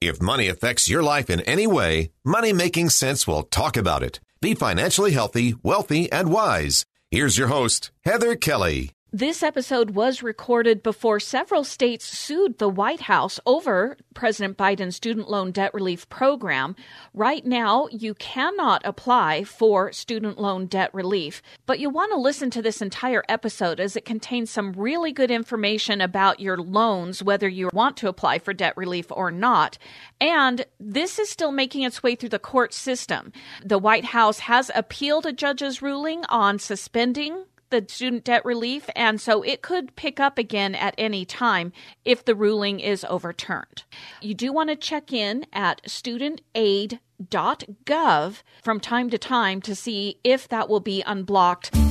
[0.00, 4.20] If money affects your life in any way, Money Making Sense will talk about it.
[4.40, 6.84] Be financially healthy, wealthy, and wise.
[7.10, 8.90] Here's your host, Heather Kelly.
[9.16, 15.30] This episode was recorded before several states sued the White House over President Biden's student
[15.30, 16.74] loan debt relief program.
[17.12, 22.50] Right now, you cannot apply for student loan debt relief, but you want to listen
[22.50, 27.48] to this entire episode as it contains some really good information about your loans, whether
[27.48, 29.78] you want to apply for debt relief or not.
[30.20, 33.30] And this is still making its way through the court system.
[33.64, 39.18] The White House has appealed a judge's ruling on suspending the student debt relief, and
[39.20, 41.72] so it could pick up again at any time
[42.04, 43.84] if the ruling is overturned.
[44.20, 50.48] You do want to check in at studentaid.gov from time to time to see if
[50.48, 51.83] that will be unblocked.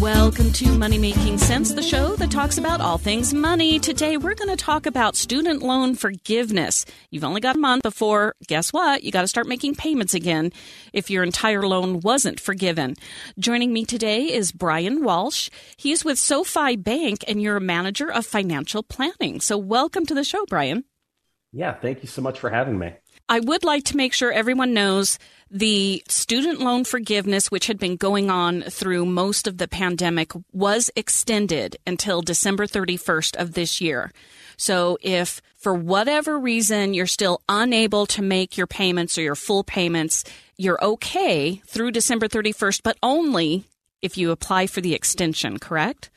[0.00, 3.78] Welcome to Money Making Sense, the show that talks about all things money.
[3.78, 6.84] Today, we're going to talk about student loan forgiveness.
[7.10, 9.04] You've only got a month before, guess what?
[9.04, 10.52] You got to start making payments again
[10.92, 12.96] if your entire loan wasn't forgiven.
[13.38, 15.48] Joining me today is Brian Walsh.
[15.78, 19.40] He's with SoFi Bank, and you're a manager of financial planning.
[19.40, 20.84] So, welcome to the show, Brian.
[21.52, 22.92] Yeah, thank you so much for having me.
[23.30, 25.18] I would like to make sure everyone knows
[25.50, 30.90] the student loan forgiveness, which had been going on through most of the pandemic, was
[30.96, 34.10] extended until December 31st of this year.
[34.56, 39.62] So if for whatever reason you're still unable to make your payments or your full
[39.64, 40.24] payments,
[40.56, 43.64] you're okay through December 31st, but only
[44.02, 46.10] if you apply for the extension, correct?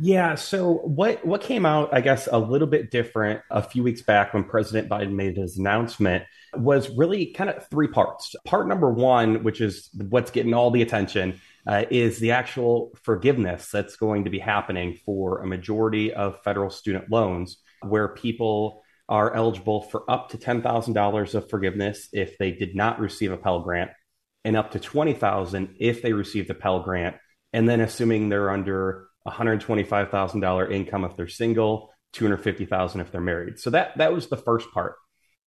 [0.00, 0.34] Yeah.
[0.34, 4.34] So what what came out, I guess, a little bit different a few weeks back
[4.34, 6.24] when President Biden made his announcement
[6.58, 8.34] was really kind of three parts.
[8.44, 13.70] Part number one, which is what's getting all the attention, uh, is the actual forgiveness
[13.70, 19.34] that's going to be happening for a majority of federal student loans, where people are
[19.34, 23.90] eligible for up to $10,000 of forgiveness if they did not receive a Pell Grant,
[24.44, 27.16] and up to 20000 if they received a Pell Grant.
[27.52, 33.58] And then assuming they're under $125,000 income if they're single, 250,000 if they're married.
[33.58, 34.96] So that that was the first part.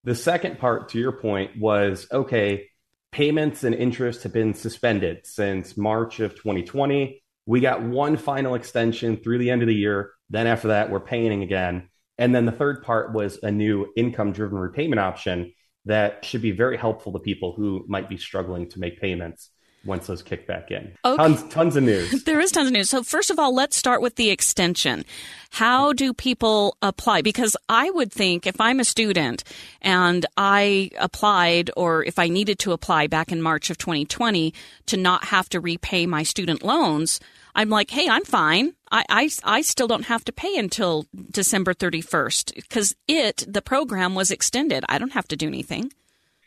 [0.03, 2.69] The second part, to your point, was okay,
[3.11, 7.21] payments and interest have been suspended since March of 2020.
[7.45, 10.11] We got one final extension through the end of the year.
[10.29, 11.89] Then after that, we're paying again.
[12.17, 15.53] And then the third part was a new income driven repayment option
[15.85, 19.49] that should be very helpful to people who might be struggling to make payments
[19.87, 20.93] once those kick back in.
[21.03, 21.17] Okay.
[21.17, 22.23] Tons, tons of news.
[22.27, 22.89] There is tons of news.
[22.89, 25.05] So first of all, let's start with the extension.
[25.51, 27.21] How do people apply?
[27.21, 29.43] Because I would think if I'm a student
[29.81, 34.53] and I applied or if I needed to apply back in March of 2020
[34.87, 37.19] to not have to repay my student loans,
[37.55, 38.75] I'm like, hey, I'm fine.
[38.91, 44.13] I, I, I still don't have to pay until December 31st because it, the program
[44.15, 44.85] was extended.
[44.87, 45.91] I don't have to do anything.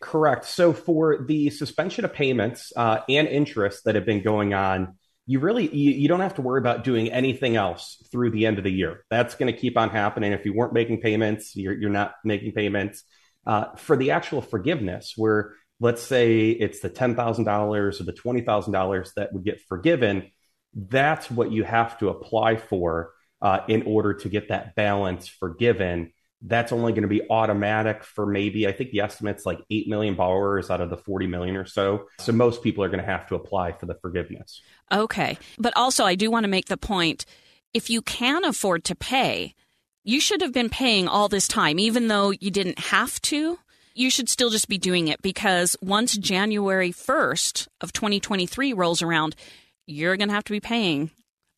[0.00, 0.46] Correct.
[0.46, 4.96] So for the suspension of payments uh, and interest that have been going on,
[5.26, 8.56] you really you, you, don't have to worry about doing anything else through the end
[8.58, 9.04] of the year.
[9.10, 10.32] That's going to keep on happening.
[10.32, 13.04] If you weren't making payments, you're, you're not making payments.
[13.46, 18.12] Uh, for the actual forgiveness, where let's say it's the ten thousand dollars or the
[18.12, 20.30] twenty thousand dollars that would get forgiven,
[20.74, 23.12] that's what you have to apply for
[23.42, 26.12] uh, in order to get that balance forgiven
[26.42, 30.14] that's only going to be automatic for maybe I think the estimate's like 8 million
[30.14, 32.06] borrowers out of the 40 million or so.
[32.18, 34.62] So most people are going to have to apply for the forgiveness.
[34.90, 35.38] Okay.
[35.58, 37.26] But also I do want to make the point
[37.74, 39.54] if you can afford to pay,
[40.02, 43.59] you should have been paying all this time even though you didn't have to.
[43.94, 49.36] You should still just be doing it because once January 1st of 2023 rolls around,
[49.84, 51.10] you're going to have to be paying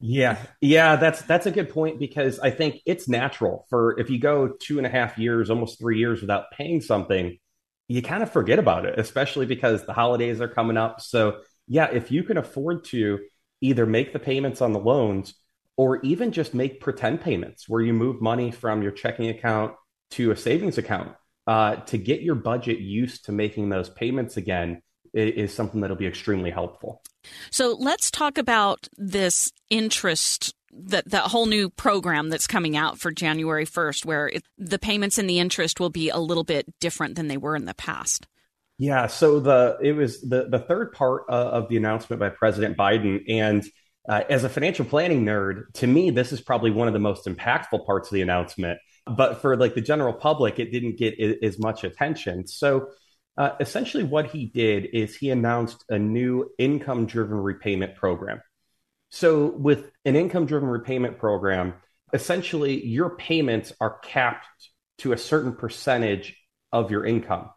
[0.05, 4.19] yeah, yeah, that's that's a good point because I think it's natural for if you
[4.19, 7.39] go two and a half years, almost three years without paying something,
[7.87, 11.01] you kind of forget about it, especially because the holidays are coming up.
[11.01, 11.39] So
[11.69, 13.21] yeah, if you can afford to
[13.61, 15.35] either make the payments on the loans
[15.77, 19.75] or even just make pretend payments where you move money from your checking account
[20.11, 21.13] to a savings account
[21.47, 24.83] uh, to get your budget used to making those payments again
[25.15, 27.03] is something that'll be extremely helpful.
[27.51, 33.11] So let's talk about this interest that that whole new program that's coming out for
[33.11, 37.15] January 1st where it, the payments and the interest will be a little bit different
[37.15, 38.27] than they were in the past.
[38.79, 43.23] Yeah, so the it was the the third part of the announcement by President Biden
[43.29, 43.65] and
[44.09, 47.27] uh, as a financial planning nerd, to me this is probably one of the most
[47.27, 51.59] impactful parts of the announcement, but for like the general public it didn't get as
[51.59, 52.47] much attention.
[52.47, 52.89] So
[53.37, 58.43] uh, essentially what he did is he announced a new income driven repayment program.
[59.11, 61.75] So, with an income driven repayment program,
[62.13, 64.47] essentially your payments are capped
[64.99, 66.37] to a certain percentage
[66.73, 67.51] of your income.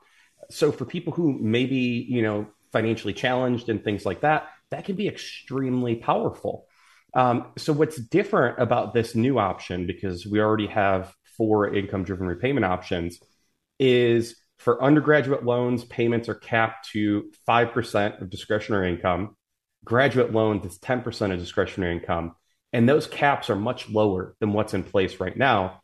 [0.50, 4.86] So, for people who may be, you know, financially challenged and things like that, that
[4.86, 6.68] can be extremely powerful.
[7.14, 12.28] Um, so, what's different about this new option, because we already have four income driven
[12.28, 13.20] repayment options,
[13.80, 19.36] is for undergraduate loans, payments are capped to 5% of discretionary income
[19.86, 22.36] graduate loans is 10% of discretionary income.
[22.74, 25.82] And those caps are much lower than what's in place right now.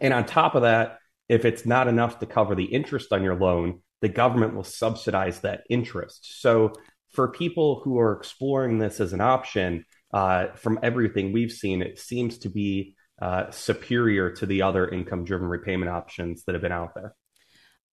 [0.00, 0.98] And on top of that,
[1.28, 5.40] if it's not enough to cover the interest on your loan, the government will subsidize
[5.40, 6.40] that interest.
[6.40, 6.72] So
[7.12, 11.98] for people who are exploring this as an option, uh, from everything we've seen, it
[11.98, 16.72] seems to be uh, superior to the other income driven repayment options that have been
[16.72, 17.14] out there.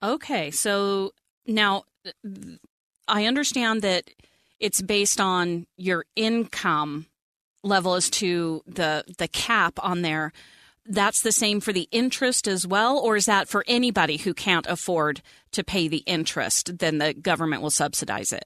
[0.03, 0.51] Okay.
[0.51, 1.13] So
[1.47, 1.83] now
[3.07, 4.09] I understand that
[4.59, 7.07] it's based on your income
[7.63, 10.33] level as to the the cap on there
[10.85, 14.67] that's the same for the interest as well or is that for anybody who can't
[14.67, 15.21] afford
[15.51, 18.43] to pay the interest then the government will subsidize it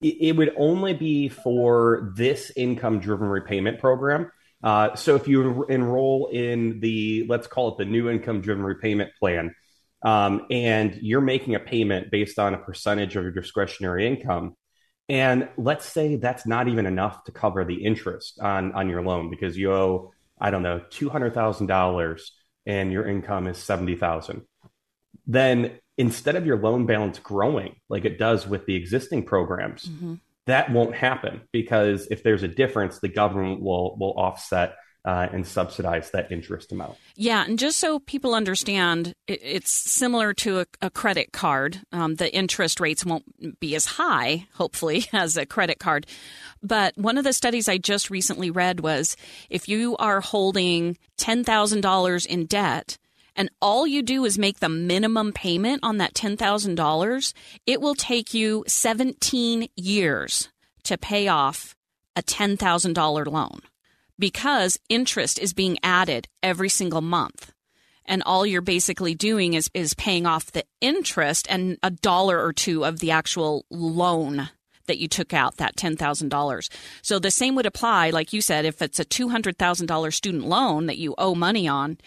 [0.00, 4.30] it would only be for this income driven repayment program
[4.62, 9.10] uh, so if you enroll in the let's call it the new income driven repayment
[9.18, 9.52] plan
[10.02, 14.54] um, and you're making a payment based on a percentage of your discretionary income
[15.10, 19.28] and let's say that's not even enough to cover the interest on, on your loan
[19.28, 22.22] because you owe, I don't know, $200,000
[22.64, 24.42] and your income is 70,000.
[25.26, 30.14] Then instead of your loan balance growing like it does with the existing programs, mm-hmm.
[30.46, 35.46] that won't happen because if there's a difference, the government will will offset uh, and
[35.46, 36.96] subsidize that interest amount.
[37.16, 41.80] Yeah, and just so people understand, it, it's similar to a, a credit card.
[41.92, 46.06] Um, the interest rates won't be as high, hopefully, as a credit card.
[46.62, 49.16] But one of the studies I just recently read was
[49.48, 52.98] if you are holding $10,000 in debt,
[53.36, 57.32] and all you do is make the minimum payment on that $10,000,
[57.64, 60.50] it will take you 17 years
[60.84, 61.74] to pay off
[62.16, 63.60] a $10,000 loan
[64.20, 67.52] because interest is being added every single month.
[68.04, 72.52] And all you're basically doing is, is paying off the interest and a dollar or
[72.52, 74.50] two of the actual loan
[74.86, 76.68] that you took out, that $10,000.
[77.02, 80.98] So the same would apply, like you said, if it's a $200,000 student loan that
[80.98, 81.98] you owe money on.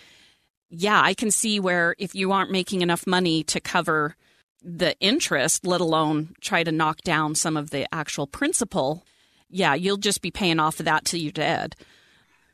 [0.69, 4.17] Yeah, I can see where if you aren't making enough money to cover
[4.61, 9.05] the interest, let alone try to knock down some of the actual principal,
[9.49, 11.75] yeah, you'll just be paying off of that till you're dead.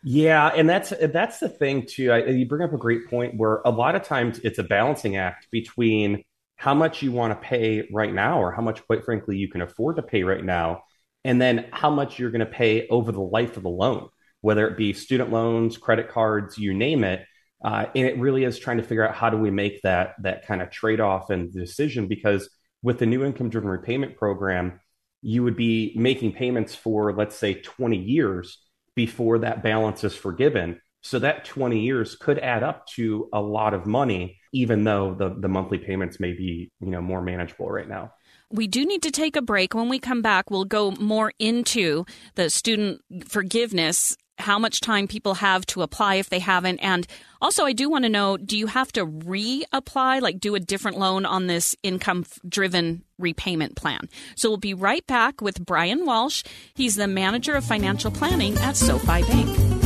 [0.01, 2.11] Yeah, and that's that's the thing too.
[2.11, 5.17] I, you bring up a great point where a lot of times it's a balancing
[5.17, 6.23] act between
[6.55, 9.61] how much you want to pay right now, or how much, quite frankly, you can
[9.61, 10.83] afford to pay right now,
[11.25, 14.07] and then how much you're going to pay over the life of the loan,
[14.41, 17.25] whether it be student loans, credit cards, you name it.
[17.63, 20.45] Uh, and it really is trying to figure out how do we make that that
[20.45, 22.49] kind of trade off and decision because
[22.81, 24.79] with the new income driven repayment program,
[25.21, 28.59] you would be making payments for let's say 20 years
[28.99, 30.81] before that balance is forgiven.
[30.99, 35.33] So that 20 years could add up to a lot of money, even though the,
[35.39, 38.11] the monthly payments may be, you know, more manageable right now.
[38.51, 39.73] We do need to take a break.
[39.73, 45.35] When we come back, we'll go more into the student forgiveness, how much time people
[45.35, 46.79] have to apply if they haven't.
[46.79, 47.05] And
[47.41, 50.97] also, I do want to know do you have to reapply, like do a different
[50.97, 54.09] loan on this income driven repayment plan?
[54.35, 56.43] So we'll be right back with Brian Walsh.
[56.73, 59.79] He's the manager of financial planning at SoFi Bank.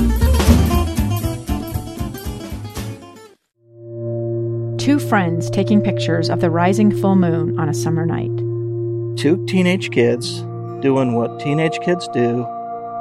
[4.79, 8.35] Two friends taking pictures of the rising full moon on a summer night.
[9.17, 10.41] Two teenage kids
[10.81, 12.45] doing what teenage kids do.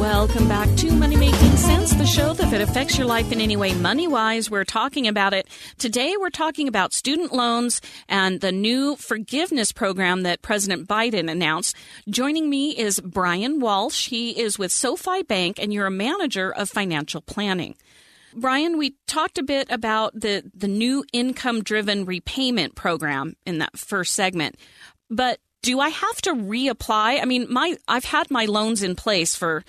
[0.00, 3.38] Welcome back to Money Making Sense, the show that if it affects your life in
[3.38, 5.46] any way money wise, we're talking about it.
[5.76, 11.76] Today we're talking about student loans and the new forgiveness program that President Biden announced.
[12.08, 14.08] Joining me is Brian Walsh.
[14.08, 17.76] He is with SoFi Bank and you're a manager of financial planning.
[18.34, 23.78] Brian, we talked a bit about the, the new income driven repayment program in that
[23.78, 24.56] first segment,
[25.10, 27.20] but do I have to reapply?
[27.20, 29.64] I mean, my I've had my loans in place for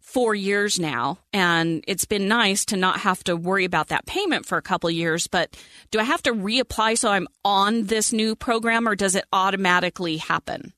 [0.00, 4.46] four years now, and it's been nice to not have to worry about that payment
[4.46, 5.26] for a couple years.
[5.26, 5.56] But
[5.90, 10.16] do I have to reapply so I'm on this new program, or does it automatically
[10.16, 10.72] happen?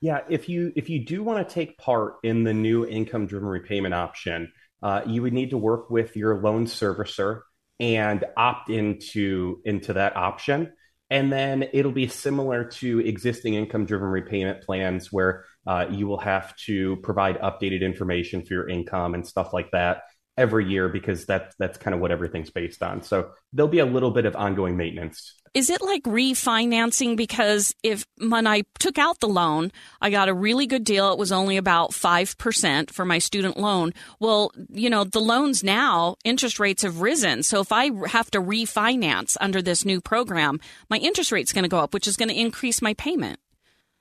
[0.00, 3.48] Yeah, if you if you do want to take part in the new income driven
[3.48, 7.42] repayment option, uh, you would need to work with your loan servicer
[7.78, 10.72] and opt into into that option.
[11.12, 16.20] And then it'll be similar to existing income driven repayment plans where uh, you will
[16.20, 20.04] have to provide updated information for your income and stuff like that
[20.36, 23.02] every year because that, that's kind of what everything's based on.
[23.02, 27.16] So there'll be a little bit of ongoing maintenance is it like refinancing?
[27.16, 29.70] Because if when I took out the loan,
[30.00, 31.12] I got a really good deal.
[31.12, 33.92] It was only about 5% for my student loan.
[34.18, 37.42] Well, you know, the loans now, interest rates have risen.
[37.42, 40.58] So if I have to refinance under this new program,
[40.88, 43.38] my interest rate's going to go up, which is going to increase my payment.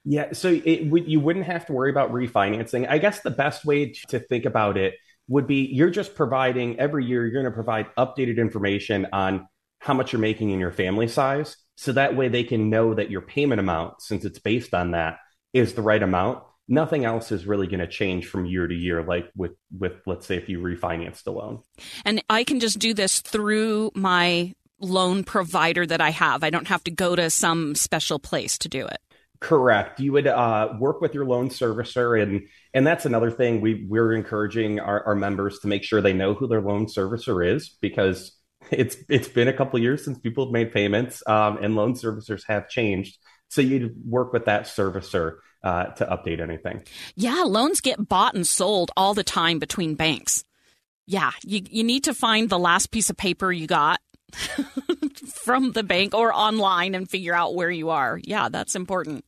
[0.03, 2.89] Yeah, so it, you wouldn't have to worry about refinancing.
[2.89, 4.95] I guess the best way to think about it
[5.31, 9.47] would be you're just providing every year, you're going to provide updated information on
[9.79, 11.55] how much you're making in your family size.
[11.75, 15.19] So that way they can know that your payment amount, since it's based on that,
[15.53, 16.43] is the right amount.
[16.67, 20.27] Nothing else is really going to change from year to year, like with, with, let's
[20.27, 21.61] say, if you refinance the loan.
[22.03, 26.43] And I can just do this through my loan provider that I have.
[26.43, 29.00] I don't have to go to some special place to do it.
[29.41, 30.00] Correct.
[30.00, 34.13] You would uh, work with your loan servicer, and and that's another thing we we're
[34.13, 38.33] encouraging our, our members to make sure they know who their loan servicer is because
[38.69, 42.43] it's it's been a couple years since people have made payments, um, and loan servicers
[42.48, 43.17] have changed.
[43.50, 46.83] So you'd work with that servicer uh, to update anything.
[47.15, 50.45] Yeah, loans get bought and sold all the time between banks.
[51.07, 54.00] Yeah, you you need to find the last piece of paper you got
[55.27, 58.19] from the bank or online and figure out where you are.
[58.23, 59.25] Yeah, that's important.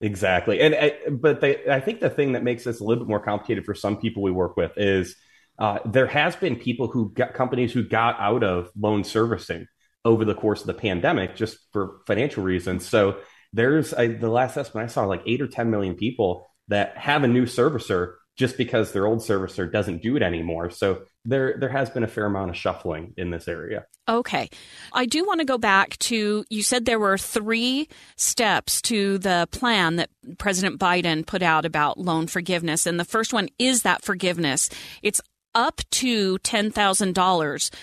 [0.00, 3.08] Exactly, and uh, but they, I think the thing that makes this a little bit
[3.08, 5.14] more complicated for some people we work with is
[5.58, 9.66] uh, there has been people who got companies who got out of loan servicing
[10.04, 12.88] over the course of the pandemic just for financial reasons.
[12.88, 13.18] So
[13.52, 17.28] there's the last estimate I saw like eight or 10 million people that have a
[17.28, 20.70] new servicer just because their old servicer doesn't do it anymore.
[20.70, 23.84] So there there has been a fair amount of shuffling in this area.
[24.08, 24.48] Okay.
[24.92, 29.48] I do want to go back to you said there were 3 steps to the
[29.52, 34.02] plan that President Biden put out about loan forgiveness and the first one is that
[34.02, 34.70] forgiveness.
[35.02, 35.20] It's
[35.54, 37.74] up to $10,000.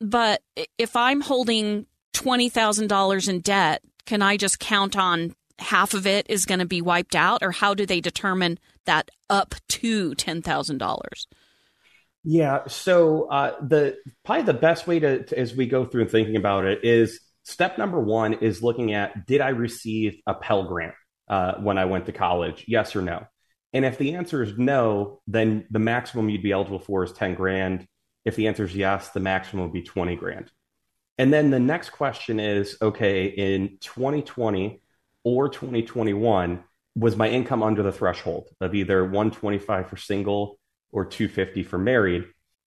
[0.00, 0.42] But
[0.78, 6.46] if I'm holding $20,000 in debt, can I just count on half of it is
[6.46, 7.42] going to be wiped out?
[7.42, 11.26] Or how do they determine that up to $10,000?
[12.22, 12.66] Yeah.
[12.66, 16.36] So uh, the probably the best way to, to, as we go through and thinking
[16.36, 20.94] about it is step number one is looking at did I receive a Pell Grant
[21.28, 22.64] uh, when I went to college?
[22.68, 23.26] Yes or no?
[23.72, 27.34] And if the answer is no, then the maximum you'd be eligible for is 10
[27.34, 27.86] grand.
[28.24, 30.50] If the answer is yes, the maximum would be 20 grand.
[31.16, 34.82] And then the next question is okay, in 2020
[35.24, 36.62] or 2021,
[36.96, 40.58] was my income under the threshold of either 125 for single
[40.92, 42.24] or 250 for married?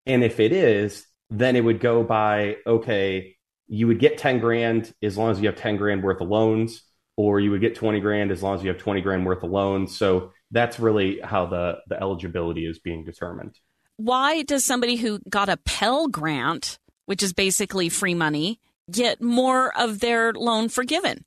[0.07, 3.37] And if it is, then it would go by okay,
[3.69, 6.83] you would get 10 grand as long as you have 10 grand worth of loans,
[7.17, 9.51] or you would get 20 grand as long as you have 20 grand worth of
[9.51, 9.97] loans.
[9.97, 13.59] So that's really how the the eligibility is being determined.
[13.97, 19.77] Why does somebody who got a Pell grant, which is basically free money, get more
[19.79, 21.25] of their loan forgiven?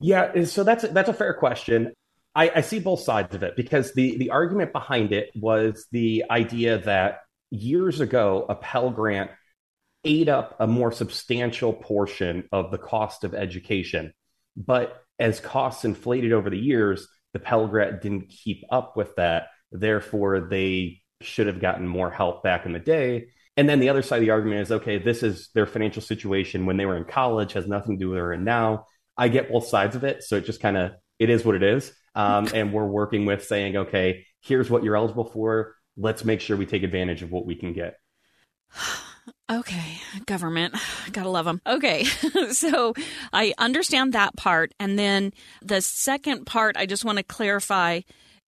[0.00, 1.92] Yeah, so that's that's a fair question.
[2.34, 6.24] I, I see both sides of it because the the argument behind it was the
[6.30, 9.30] idea that years ago a Pell grant
[10.04, 14.12] ate up a more substantial portion of the cost of education,
[14.56, 19.48] but as costs inflated over the years, the Pell Grant didn't keep up with that.
[19.72, 23.28] Therefore, they should have gotten more help back in the day.
[23.56, 26.64] And then the other side of the argument is okay, this is their financial situation
[26.66, 28.36] when they were in college, has nothing to do with her.
[28.36, 28.86] Now
[29.18, 30.22] I get both sides of it.
[30.22, 31.92] So it just kind of, it is what it is.
[32.14, 35.74] Um, and we're working with saying, okay, here's what you're eligible for.
[35.96, 37.98] Let's make sure we take advantage of what we can get.
[39.50, 40.74] Okay, government.
[41.12, 41.62] Gotta love them.
[41.66, 42.04] Okay,
[42.50, 42.92] so
[43.32, 44.74] I understand that part.
[44.78, 45.32] And then
[45.62, 48.02] the second part, I just want to clarify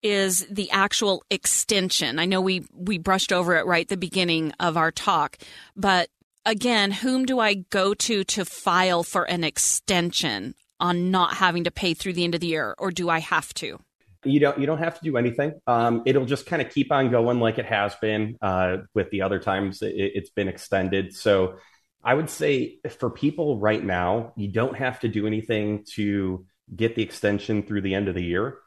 [0.04, 2.20] is the actual extension.
[2.20, 5.38] I know we, we brushed over it right at the beginning of our talk,
[5.76, 6.10] but
[6.46, 11.72] again, whom do I go to to file for an extension on not having to
[11.72, 13.80] pay through the end of the year, or do I have to?
[14.26, 14.60] You don't.
[14.60, 15.54] You don't have to do anything.
[15.66, 19.22] Um, it'll just kind of keep on going like it has been uh, with the
[19.22, 21.16] other times it, it's been extended.
[21.16, 21.56] So,
[22.04, 26.96] I would say for people right now, you don't have to do anything to get
[26.96, 28.58] the extension through the end of the year,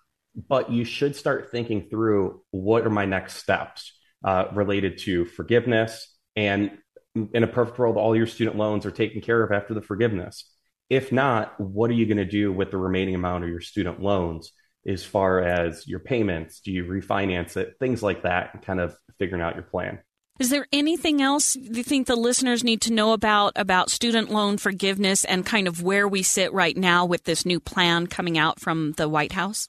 [0.48, 3.92] but you should start thinking through what are my next steps
[4.24, 6.08] uh, related to forgiveness.
[6.34, 6.78] And
[7.14, 10.48] in a perfect world, all your student loans are taken care of after the forgiveness.
[10.90, 14.00] If not, what are you going to do with the remaining amount of your student
[14.00, 14.52] loans?
[14.86, 16.60] as far as your payments?
[16.60, 17.76] Do you refinance it?
[17.78, 20.00] Things like that, and kind of figuring out your plan.
[20.38, 24.56] Is there anything else you think the listeners need to know about about student loan
[24.58, 28.58] forgiveness and kind of where we sit right now with this new plan coming out
[28.58, 29.68] from the White House?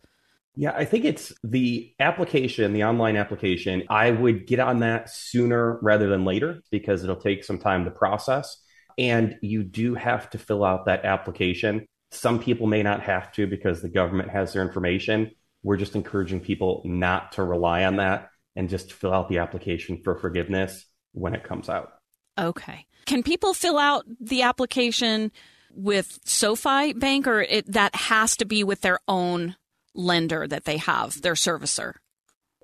[0.56, 3.84] Yeah, I think it's the application, the online application.
[3.90, 7.92] I would get on that sooner rather than later because it'll take some time to
[7.92, 8.58] process.
[8.98, 11.88] And you do have to fill out that application.
[12.12, 15.32] Some people may not have to because the government has their information.
[15.64, 20.02] We're just encouraging people not to rely on that and just fill out the application
[20.04, 21.94] for forgiveness when it comes out.
[22.40, 22.86] Okay.
[23.08, 25.32] Can people fill out the application
[25.72, 29.56] with SoFi Bank or it, that has to be with their own
[29.94, 31.94] lender that they have, their servicer?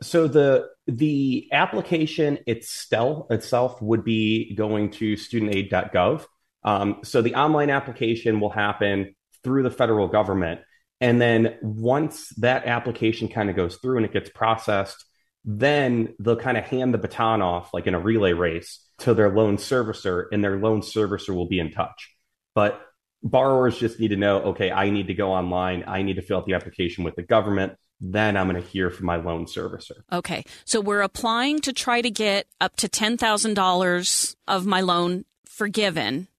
[0.02, 6.26] So the the application itself itself would be going to studentaid.gov.
[6.64, 10.62] Um, so the online application will happen through the federal government.
[11.02, 15.06] And then once that application kind of goes through and it gets processed,
[15.46, 19.34] then they'll kind of hand the baton off like in a relay race to their
[19.34, 22.14] loan servicer, and their loan servicer will be in touch.
[22.54, 22.82] But
[23.24, 26.38] borrowers just need to know okay, I need to go online, I need to fill
[26.38, 27.74] out the application with the government.
[28.02, 30.04] Then I'm going to hear from my loan servicer.
[30.10, 30.46] Okay.
[30.64, 36.30] So we're applying to try to get up to $10,000 of my loan forgiven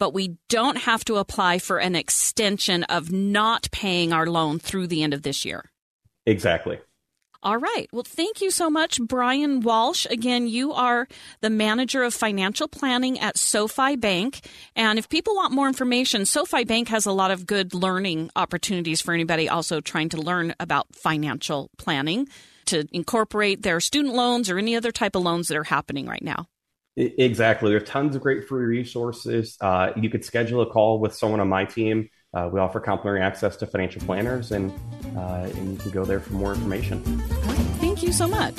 [0.00, 4.86] but we don't have to apply for an extension of not paying our loan through
[4.86, 5.70] the end of this year.
[6.26, 6.80] Exactly.
[7.42, 7.88] All right.
[7.90, 10.06] Well, thank you so much, Brian Walsh.
[10.10, 11.08] Again, you are
[11.40, 14.46] the manager of financial planning at SoFi Bank.
[14.76, 19.00] And if people want more information, SoFi Bank has a lot of good learning opportunities
[19.00, 22.28] for anybody also trying to learn about financial planning
[22.66, 26.22] to incorporate their student loans or any other type of loans that are happening right
[26.22, 26.46] now.
[26.96, 27.70] Exactly.
[27.70, 29.56] There are tons of great free resources.
[29.62, 32.10] Uh, you could schedule a call with someone on my team.
[32.32, 34.72] Uh, we offer complimentary access to financial planners, and
[35.16, 37.02] uh, and you can go there for more information.
[37.80, 38.56] Thank you so much.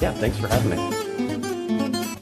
[0.00, 1.06] Yeah, thanks for having me.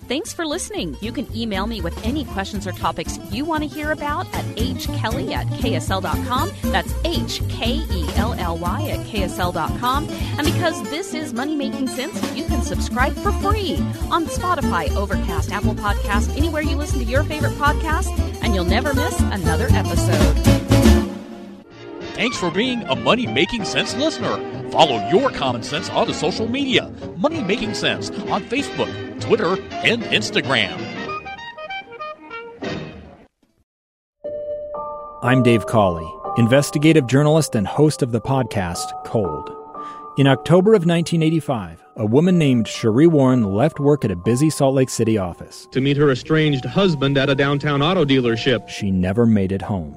[0.07, 0.97] Thanks for listening.
[1.01, 4.45] You can email me with any questions or topics you want to hear about at
[4.57, 6.51] hkelly at ksl.com.
[6.65, 10.09] That's H K E L L Y at ksl.com.
[10.09, 13.77] And because this is Money Making Sense, you can subscribe for free
[14.11, 18.11] on Spotify, Overcast, Apple Podcast, anywhere you listen to your favorite podcast,
[18.43, 20.54] and you'll never miss another episode.
[22.15, 24.39] Thanks for being a Money Making Sense listener.
[24.71, 26.89] Follow your common sense on the social media.
[27.17, 30.79] Money Making Sense on Facebook, Twitter, and Instagram.
[35.25, 39.51] I'm Dave Cawley, investigative journalist and host of the podcast Cold.
[40.17, 44.77] In October of 1985, a woman named Sheree Warren left work at a busy Salt
[44.77, 48.69] Lake City office to meet her estranged husband at a downtown auto dealership.
[48.69, 49.97] She never made it home.